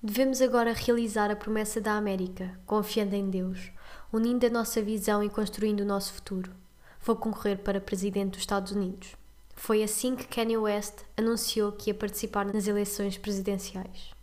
[0.00, 3.72] Devemos agora realizar a promessa da América, confiando em Deus,
[4.12, 6.52] unindo a nossa visão e construindo o nosso futuro.
[7.02, 9.16] Vou concorrer para presidente dos Estados Unidos.
[9.56, 14.17] Foi assim que Kanye West anunciou que ia participar nas eleições presidenciais.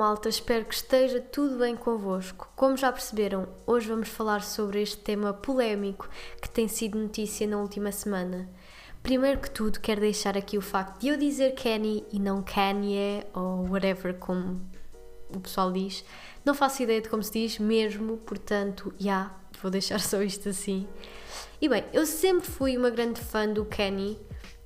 [0.00, 2.50] Malta, espero que esteja tudo bem convosco.
[2.56, 6.08] Como já perceberam, hoje vamos falar sobre este tema polémico
[6.40, 8.48] que tem sido notícia na última semana.
[9.02, 13.26] Primeiro que tudo, quero deixar aqui o facto de eu dizer Kenny e não Kanye
[13.34, 14.58] ou whatever, como
[15.36, 16.02] o pessoal diz.
[16.46, 20.48] Não faço ideia de como se diz mesmo, portanto, já, yeah, vou deixar só isto
[20.48, 20.88] assim.
[21.60, 24.18] E bem, eu sempre fui uma grande fã do Kenny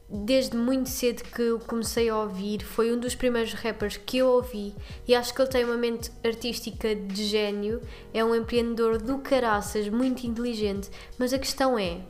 [0.09, 4.29] desde muito cedo que eu comecei a ouvir, foi um dos primeiros rappers que eu
[4.29, 4.75] ouvi
[5.09, 7.81] e acho que ele tem uma mente artística de gênio,
[8.13, 12.01] é um empreendedor do caraças, muito inteligente, mas a questão é,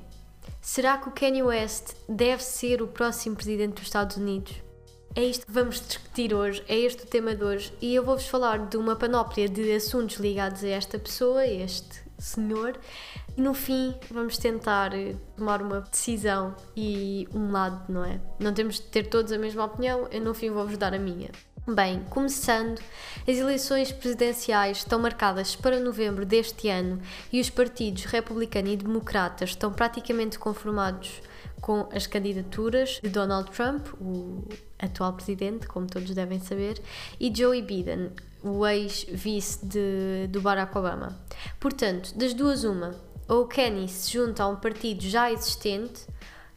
[0.60, 4.54] será que o Kanye West deve ser o próximo presidente dos Estados Unidos?
[5.16, 8.26] É isto que vamos discutir hoje, é este o tema de hoje e eu vou-vos
[8.26, 12.78] falar de uma panóplia de assuntos ligados a esta pessoa, este senhor,
[13.36, 18.20] e no fim vamos tentar eh, tomar uma decisão e um lado, não é?
[18.38, 21.30] Não temos de ter todos a mesma opinião, eu no fim vou-vos dar a minha.
[21.66, 22.78] Bem, começando,
[23.26, 27.00] as eleições presidenciais estão marcadas para novembro deste ano
[27.32, 31.22] e os partidos republicano e democrata estão praticamente conformados
[31.62, 34.44] com as candidaturas de Donald Trump, o
[34.78, 36.78] atual presidente, como todos devem saber,
[37.18, 38.10] e Joe Biden,
[38.42, 39.64] o ex-vice
[40.28, 41.18] do Barack Obama.
[41.58, 42.94] Portanto, das duas, uma,
[43.28, 46.06] ou Kenny se junta a um partido já existente,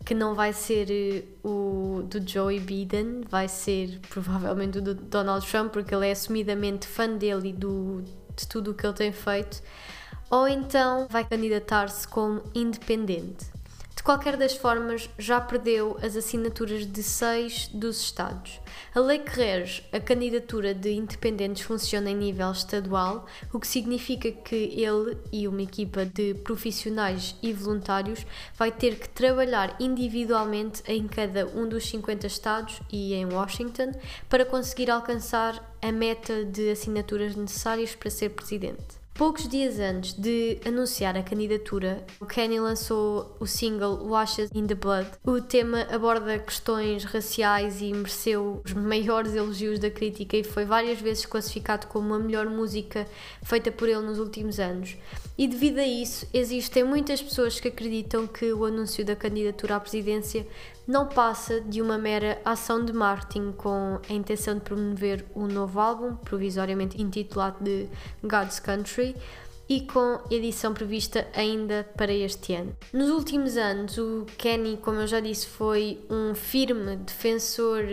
[0.05, 5.45] que não vai ser eh, o do Joe Biden, vai ser provavelmente o do Donald
[5.45, 8.03] Trump, porque ele é assumidamente fã dele e do,
[8.35, 9.61] de tudo o que ele tem feito,
[10.29, 13.45] ou então vai candidatar-se como independente
[14.03, 18.59] qualquer das formas, já perdeu as assinaturas de seis dos Estados.
[18.93, 24.31] A lei que rege a candidatura de independentes funciona em nível estadual, o que significa
[24.31, 28.25] que ele e uma equipa de profissionais e voluntários
[28.55, 33.91] vai ter que trabalhar individualmente em cada um dos 50 estados e em Washington
[34.29, 39.06] para conseguir alcançar a meta de assinaturas necessárias para ser presidente.
[39.17, 44.75] Poucos dias antes de anunciar a candidatura, o Kanye lançou o single Washes in the
[44.75, 45.09] Blood.
[45.25, 51.01] O tema aborda questões raciais e mereceu os maiores elogios da crítica e foi várias
[51.01, 53.07] vezes classificado como a melhor música
[53.41, 54.95] feita por ele nos últimos anos.
[55.35, 59.79] E devido a isso, existem muitas pessoas que acreditam que o anúncio da candidatura à
[59.79, 60.45] presidência
[60.87, 65.79] não passa de uma mera ação de marketing com a intenção de promover um novo
[65.79, 67.89] álbum, provisoriamente intitulado de
[68.23, 69.15] God's Country,
[69.69, 72.75] e com edição prevista ainda para este ano.
[72.93, 77.83] Nos últimos anos, o Kenny, como eu já disse, foi um firme defensor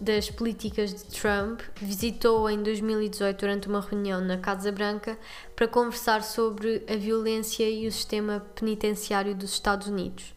[0.00, 1.60] das políticas de Trump.
[1.76, 5.16] Visitou em 2018 durante uma reunião na Casa Branca
[5.54, 10.34] para conversar sobre a violência e o sistema penitenciário dos Estados Unidos.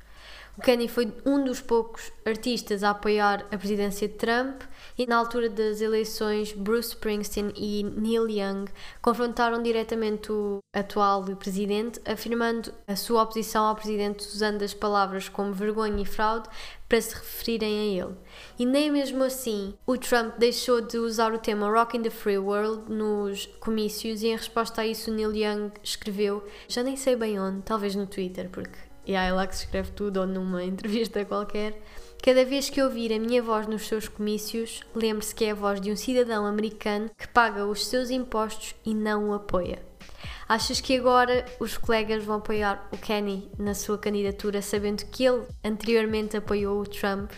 [0.62, 4.62] Kanye foi um dos poucos artistas a apoiar a presidência de Trump
[4.96, 8.66] e na altura das eleições Bruce Springsteen e Neil Young
[9.02, 15.54] confrontaram diretamente o atual presidente, afirmando a sua oposição ao presidente usando as palavras como
[15.54, 16.48] vergonha e fraude
[16.88, 18.16] para se referirem a ele.
[18.60, 22.38] E nem mesmo assim o Trump deixou de usar o tema Rock in the Free
[22.38, 27.40] World nos comícios e em resposta a isso Neil Young escreveu, já nem sei bem
[27.40, 31.24] onde, talvez no Twitter, porque e é lá que se escreve tudo ou numa entrevista
[31.26, 31.82] qualquer.
[32.24, 35.82] Cada vez que ouvir a minha voz nos seus comícios, lembre-se que é a voz
[35.82, 39.84] de um cidadão americano que paga os seus impostos e não o apoia.
[40.48, 45.44] Achas que agora os colegas vão apoiar o Kenny na sua candidatura, sabendo que ele
[45.64, 47.32] anteriormente apoiou o Trump?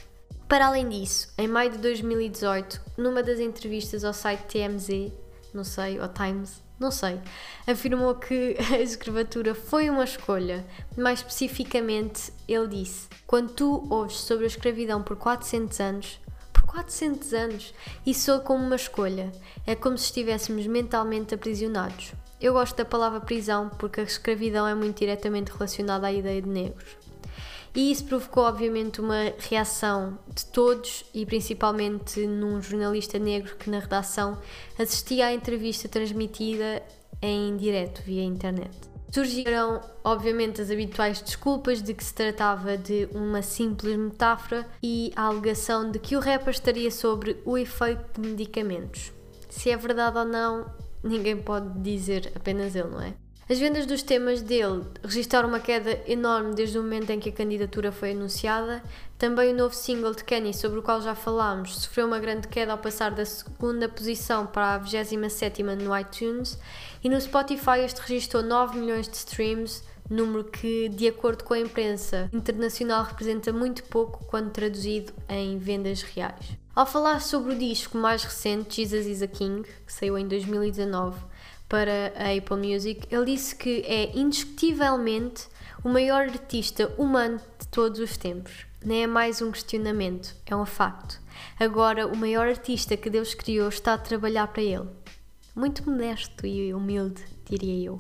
[0.48, 5.12] Para além disso, em maio de 2018, numa das entrevistas ao site TMZ,
[5.56, 7.20] não sei, ou Times, não sei,
[7.66, 10.66] afirmou que a escravatura foi uma escolha.
[10.98, 16.20] Mais especificamente, ele disse: Quando tu ouves sobre a escravidão por 400 anos,
[16.52, 17.74] por 400 anos,
[18.06, 19.32] isso soa como uma escolha.
[19.66, 22.14] É como se estivéssemos mentalmente aprisionados.
[22.42, 26.50] Eu gosto da palavra prisão porque a escravidão é muito diretamente relacionada à ideia de
[26.50, 26.98] negros.
[27.76, 33.80] E isso provocou, obviamente, uma reação de todos e principalmente num jornalista negro que, na
[33.80, 34.38] redação,
[34.80, 36.82] assistia à entrevista transmitida
[37.22, 38.72] em direto via internet.
[39.12, 45.24] Surgiram, obviamente, as habituais desculpas de que se tratava de uma simples metáfora e a
[45.24, 49.12] alegação de que o rapper estaria sobre o efeito de medicamentos.
[49.50, 50.66] Se é verdade ou não,
[51.04, 53.25] ninguém pode dizer apenas ele, não é?
[53.48, 57.32] As vendas dos temas dele registraram uma queda enorme desde o momento em que a
[57.32, 58.82] candidatura foi anunciada.
[59.20, 62.72] Também o novo single de Kenny, sobre o qual já falámos, sofreu uma grande queda
[62.72, 66.58] ao passar da segunda posição para a 27 no iTunes.
[67.04, 71.60] E no Spotify este registrou 9 milhões de streams, número que, de acordo com a
[71.60, 76.58] imprensa internacional, representa muito pouco quando traduzido em vendas reais.
[76.76, 81.18] Ao falar sobre o disco mais recente, Jesus is a King, que saiu em 2019,
[81.68, 85.48] para a Apple Music, ele disse que é indiscutivelmente
[85.84, 88.66] o maior artista humano de todos os tempos.
[88.84, 91.20] Nem é mais um questionamento, é um facto.
[91.60, 94.88] Agora, o maior artista que Deus criou está a trabalhar para ele.
[95.56, 97.98] Muito modesto e humilde, diria eu.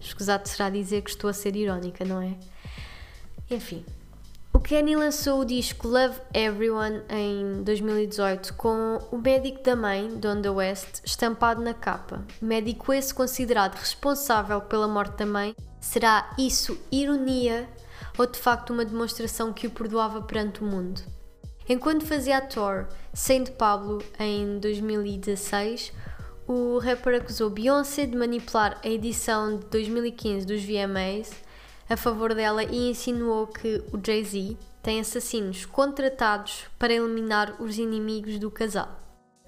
[0.00, 2.36] Escusado será dizer que estou a ser irónica, não é?
[3.50, 3.84] Enfim,
[4.68, 11.00] Kenny lançou o disco Love Everyone em 2018 com o médico da mãe, Donda West,
[11.02, 12.22] estampado na capa.
[12.38, 15.56] Médico esse considerado responsável pela morte da mãe.
[15.80, 17.66] Será isso ironia
[18.18, 21.00] ou de facto uma demonstração que o perdoava perante o mundo?
[21.66, 25.94] Enquanto fazia a tour Saint Pablo em 2016,
[26.46, 31.47] o rapper acusou Beyoncé de manipular a edição de 2015 dos VMAs
[31.88, 38.38] a favor dela e insinuou que o Jay-Z tem assassinos contratados para eliminar os inimigos
[38.38, 38.98] do casal.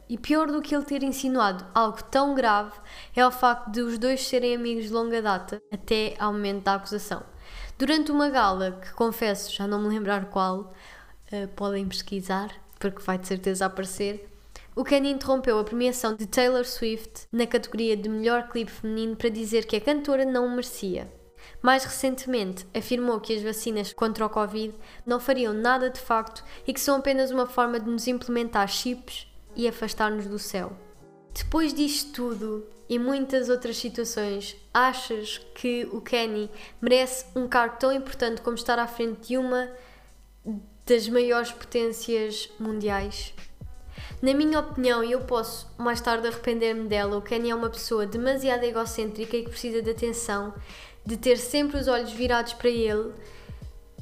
[0.09, 2.73] E pior do que ele ter insinuado algo tão grave
[3.15, 6.75] é o facto de os dois serem amigos de longa data até ao momento da
[6.75, 7.23] acusação.
[7.79, 10.75] Durante uma gala, que confesso já não me lembrar qual,
[11.33, 14.29] uh, podem pesquisar, porque vai de certeza aparecer,
[14.75, 19.29] o Kenny interrompeu a premiação de Taylor Swift na categoria de melhor clipe feminino para
[19.29, 21.20] dizer que a cantora não merecia.
[21.63, 26.73] Mais recentemente, afirmou que as vacinas contra o Covid não fariam nada de facto e
[26.73, 30.73] que são apenas uma forma de nos implementar chips e afastar-nos do céu.
[31.35, 36.51] Depois disto tudo e muitas outras situações, achas que o Kenny
[36.81, 39.71] merece um cargo tão importante como estar à frente de uma
[40.85, 43.33] das maiores potências mundiais?
[44.21, 48.07] Na minha opinião, e eu posso mais tarde arrepender-me dela, o Kenny é uma pessoa
[48.07, 50.53] demasiado egocêntrica e que precisa de atenção
[51.05, 53.13] de ter sempre os olhos virados para ele.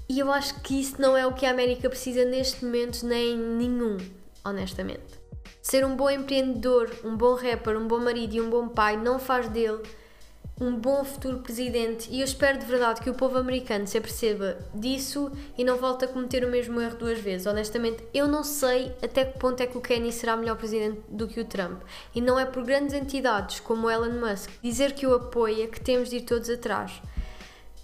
[0.09, 3.37] E eu acho que isso não é o que a América precisa neste momento, nem
[3.37, 3.99] nenhum,
[4.45, 5.19] honestamente.
[5.61, 9.19] Ser um bom empreendedor, um bom rapper, um bom marido e um bom pai não
[9.19, 9.83] faz dele
[10.61, 14.59] um bom futuro presidente e eu espero de verdade que o povo americano se aperceba
[14.75, 17.47] disso e não volte a cometer o mesmo erro duas vezes.
[17.47, 21.29] Honestamente, eu não sei até que ponto é que o Kenny será melhor presidente do
[21.29, 21.81] que o Trump.
[22.15, 26.11] E não é por grandes entidades como Elon Musk dizer que o apoia que temos
[26.11, 27.01] de ir todos atrás.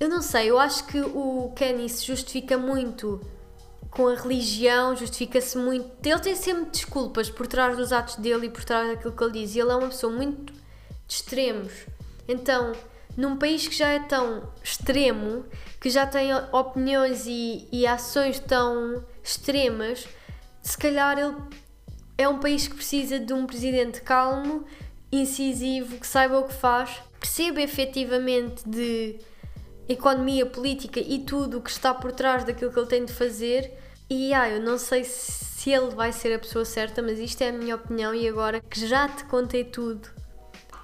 [0.00, 3.20] Eu não sei, eu acho que o Kenny se justifica muito
[3.88, 5.88] com a religião, justifica-se muito.
[6.04, 9.32] Ele tem sempre desculpas por trás dos atos dele e por trás daquilo que ele
[9.32, 9.54] diz.
[9.54, 11.86] E ele é uma pessoa muito de extremos
[12.28, 12.72] então,
[13.16, 15.44] num país que já é tão extremo,
[15.80, 20.06] que já tem opiniões e, e ações tão extremas,
[20.62, 21.36] se calhar ele
[22.16, 24.64] é um país que precisa de um presidente calmo,
[25.12, 26.90] incisivo, que saiba o que faz,
[27.20, 29.16] perceba efetivamente de
[29.88, 33.72] economia, política e tudo o que está por trás daquilo que ele tem de fazer.
[34.08, 37.48] E ah, eu não sei se ele vai ser a pessoa certa, mas isto é
[37.48, 38.14] a minha opinião.
[38.14, 40.13] E agora que já te contei tudo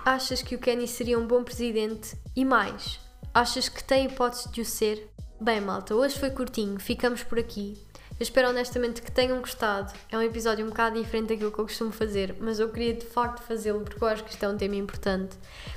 [0.04, 2.16] Achas que o Kenny seria um bom presidente?
[2.34, 2.98] E mais,
[3.34, 5.10] achas que tem hipótese de o ser?
[5.38, 7.76] Bem, malta, hoje foi curtinho, ficamos por aqui.
[8.18, 9.92] Eu espero honestamente que tenham gostado.
[10.10, 13.04] É um episódio um bocado diferente daquilo que eu costumo fazer, mas eu queria de
[13.04, 15.36] facto fazê-lo porque eu acho que isto é um tema importante.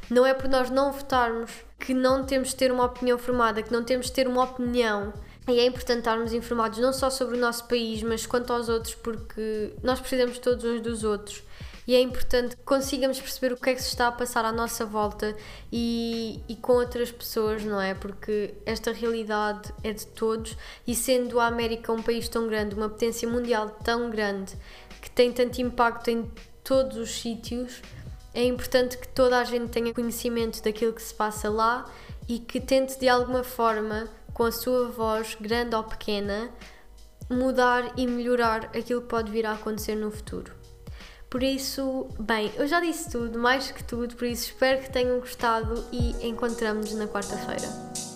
[0.09, 3.73] Não é por nós não votarmos que não temos de ter uma opinião formada, que
[3.73, 5.13] não temos de ter uma opinião.
[5.49, 8.95] E é importante estarmos informados não só sobre o nosso país, mas quanto aos outros,
[8.95, 11.43] porque nós precisamos todos uns dos outros
[11.87, 14.51] e é importante que consigamos perceber o que é que se está a passar à
[14.51, 15.35] nossa volta
[15.71, 17.93] e, e com outras pessoas, não é?
[17.93, 22.89] Porque esta realidade é de todos e sendo a América um país tão grande, uma
[22.89, 24.53] potência mundial tão grande,
[25.01, 26.31] que tem tanto impacto em
[26.63, 27.81] todos os sítios,
[28.33, 31.85] é importante que toda a gente tenha conhecimento daquilo que se passa lá
[32.27, 36.49] e que tente de alguma forma, com a sua voz, grande ou pequena,
[37.29, 40.62] mudar e melhorar aquilo que pode vir a acontecer no futuro.
[41.33, 45.19] Por isso, bem, eu já disse tudo, mais que tudo, por isso espero que tenham
[45.19, 48.12] gostado e encontramos-nos na quarta-feira.